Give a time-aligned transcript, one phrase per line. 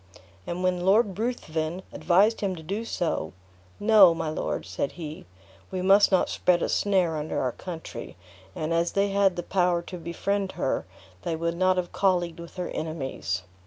[0.47, 3.33] And when Lord Ruthven advised him to do so,
[3.79, 5.27] "No, my lord," said he,
[5.69, 8.17] "we must not spread a snare under our country,
[8.55, 10.87] and as they had the power to befriend her,
[11.21, 13.43] they would not have colleagued with her enemies.